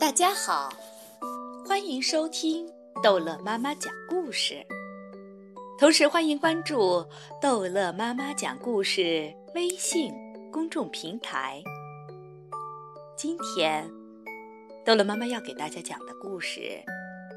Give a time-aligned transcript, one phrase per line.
[0.00, 0.72] 大家好，
[1.68, 2.66] 欢迎收听
[3.02, 4.66] 逗乐妈妈讲故事，
[5.78, 7.06] 同时欢迎关注
[7.38, 10.10] 逗乐妈妈讲故事微信
[10.50, 11.62] 公众平台。
[13.14, 13.86] 今天，
[14.86, 16.82] 逗乐妈妈要给大家讲的故事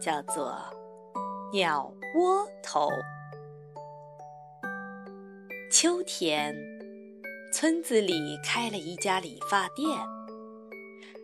[0.00, 0.56] 叫做
[1.52, 2.88] 《鸟窝头》。
[5.72, 6.54] 秋天，
[7.52, 9.98] 村子里开了一家理发店，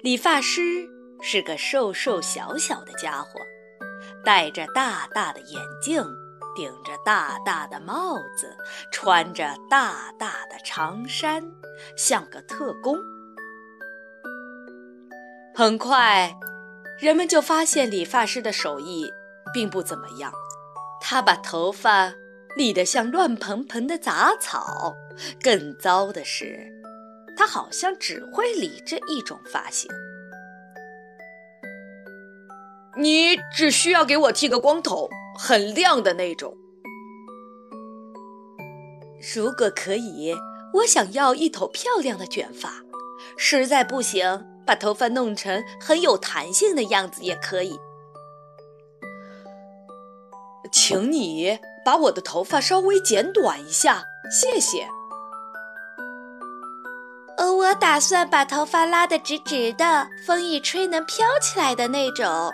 [0.00, 0.88] 理发师。
[1.20, 3.40] 是个瘦瘦小小的家伙，
[4.24, 6.02] 戴着大大的眼镜，
[6.54, 8.56] 顶着大大的帽子，
[8.92, 11.42] 穿着大大的长衫，
[11.96, 12.96] 像个特工。
[15.54, 16.36] 很快，
[16.98, 19.12] 人们就发现理发师的手艺
[19.52, 20.32] 并不怎么样。
[21.00, 22.12] 他把头发
[22.56, 24.94] 理得像乱蓬蓬的杂草。
[25.42, 26.64] 更糟的是，
[27.36, 29.90] 他好像只会理这一种发型。
[32.98, 36.56] 你只需要给我剃个光头，很亮的那种。
[39.34, 40.34] 如果可以，
[40.74, 42.82] 我想要一头漂亮的卷发。
[43.36, 47.78] 实在不行，把头发弄成很有弹性的样子也可以。
[50.72, 54.88] 请你把我的头发稍微剪短一下，谢谢。
[57.36, 62.52] 呃，我打算把头发拉得直直的，风一吹能飘起来的那种。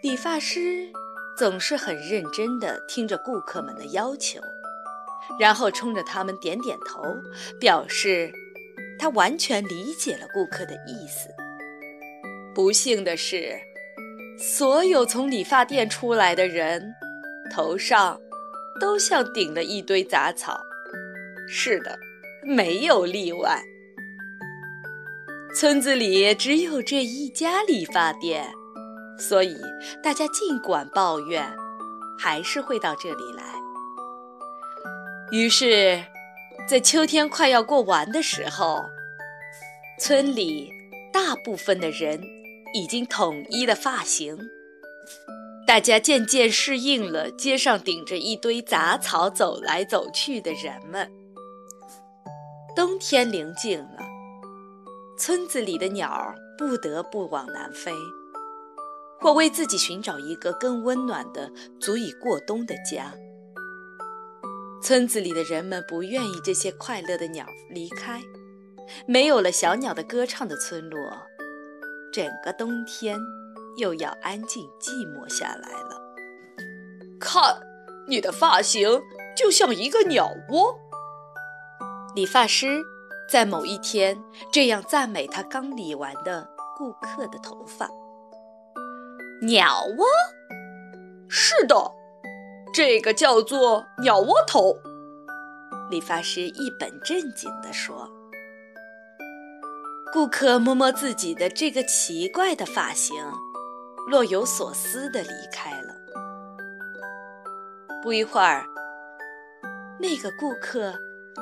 [0.00, 0.88] 理发师
[1.36, 4.40] 总是很认真地听着顾客们的要求，
[5.40, 7.02] 然后冲着他们点点头，
[7.58, 8.32] 表示
[8.96, 11.28] 他完全理解了顾客的意思。
[12.54, 13.58] 不幸的是，
[14.38, 16.94] 所有从理发店出来的人
[17.52, 18.20] 头上
[18.80, 20.60] 都像顶了一堆杂草。
[21.48, 21.98] 是的，
[22.44, 23.60] 没有例外。
[25.56, 28.52] 村子里只有这一家理发店。
[29.18, 29.56] 所以，
[30.02, 31.52] 大家尽管抱怨，
[32.18, 33.44] 还是会到这里来。
[35.32, 36.04] 于是，
[36.68, 38.80] 在秋天快要过完的时候，
[39.98, 40.72] 村里
[41.12, 42.22] 大部分的人
[42.72, 44.38] 已经统一了发型。
[45.66, 51.12] 大家渐渐适应了街上顶着一堆杂草走来走去的人们。
[52.74, 53.98] 冬天临近了，
[55.18, 57.92] 村子里的鸟不得不往南飞。
[59.20, 63.12] 或为自己寻找一个更温暖的、足以过冬的家。
[64.80, 68.20] 村子里的人们不愿意这些快乐的鸟离开。
[69.06, 70.98] 没有了小鸟的歌唱的村落，
[72.12, 73.18] 整个冬天
[73.76, 76.00] 又要安静寂寞下来了。
[77.20, 77.60] 看，
[78.06, 79.02] 你的发型
[79.36, 80.78] 就像一个鸟窝。
[82.14, 82.82] 理发师
[83.30, 84.18] 在某一天
[84.50, 87.90] 这样赞美他刚理完的顾客的头发。
[89.40, 90.04] 鸟窝，
[91.28, 91.92] 是的，
[92.74, 94.76] 这个叫做鸟窝头。
[95.90, 98.10] 理发师一本正经地说。
[100.12, 103.14] 顾客摸摸自己的这个奇怪的发型，
[104.10, 105.94] 若有所思地离开了。
[108.02, 108.66] 不一会儿，
[110.00, 110.92] 那个顾客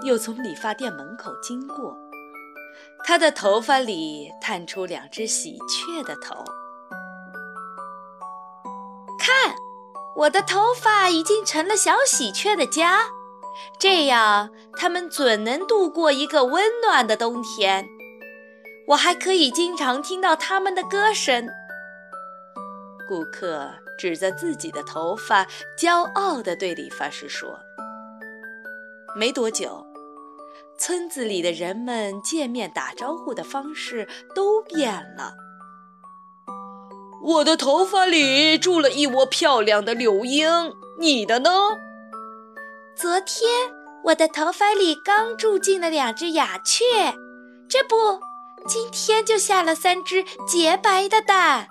[0.04, 1.96] 又从理发店门口经过，
[3.04, 6.44] 他的头发里探出两只喜鹊的头。
[10.16, 13.02] 我的头发已经成了小喜鹊的家，
[13.78, 17.86] 这样它们准能度过一个温暖的冬天。
[18.88, 21.48] 我还可以经常听到它们的歌声。
[23.08, 25.46] 顾客指着自己的头发，
[25.78, 27.58] 骄傲地对理发师说
[29.14, 29.86] ：“没多久，
[30.78, 35.34] 村子里的人们见面打招呼的方式都变了。”
[37.26, 41.50] 我的头发里住了一窝漂亮的柳莺，你的呢？
[42.94, 43.50] 昨天
[44.04, 46.84] 我的头发里刚住进了两只鸦雀，
[47.68, 48.20] 这不，
[48.68, 51.66] 今天就下了三只洁白的蛋。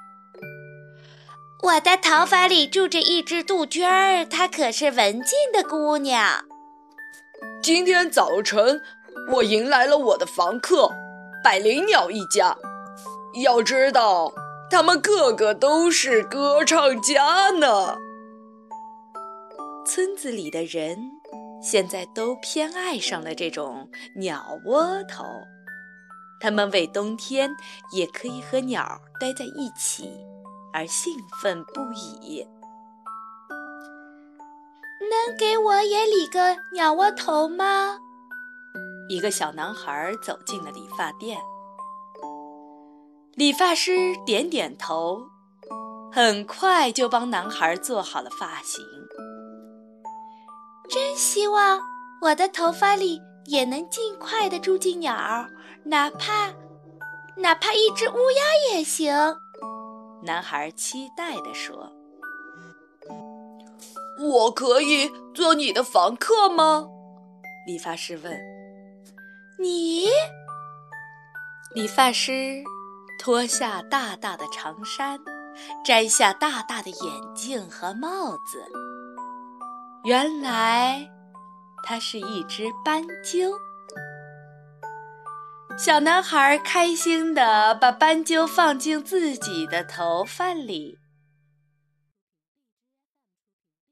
[1.63, 6.43] 我的头发里住着一只杜鹃儿，她可是文静的姑娘。
[7.63, 8.81] 今天早晨，
[9.31, 10.91] 我迎来了我的房客，
[11.41, 12.57] 百灵鸟一家。
[13.41, 14.33] 要知道。
[14.75, 17.95] 他们个个都是歌唱家呢。
[19.85, 20.97] 村子里的人
[21.63, 25.23] 现在都偏爱上了这种鸟窝头，
[26.41, 27.49] 他们为冬天
[27.93, 28.85] 也可以和鸟
[29.17, 30.11] 待在一起
[30.73, 32.45] 而兴奋不已。
[34.99, 37.97] 能给我也理个鸟窝头吗？
[39.07, 41.39] 一个小男孩走进了理发店。
[43.35, 45.21] 理发师点点头，
[46.09, 48.81] 很快就帮男孩做好了发型。
[50.89, 51.81] 真希望
[52.21, 55.49] 我的头发里也能尽快的住进鸟儿，
[55.83, 56.53] 哪怕
[57.35, 59.13] 哪怕一只乌鸦也行。
[60.23, 61.91] 男孩期待地说
[64.23, 66.87] ：“我可以做你的房客吗？”
[67.67, 68.39] 理发师问。
[69.59, 70.07] “你？”
[71.75, 72.63] 理发师
[73.17, 75.19] 脱下大大的长衫，
[75.83, 78.65] 摘下大大的眼镜和帽子。
[80.03, 81.09] 原来，
[81.83, 83.57] 它是一只斑鸠。
[85.77, 90.99] 小男孩开心地把斑鸠放进自己的头发里。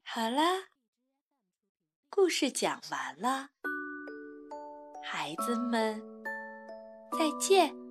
[0.04, 0.42] 好啦，
[2.08, 3.48] 故事讲完了，
[5.02, 6.00] 孩子们，
[7.18, 7.83] 再见。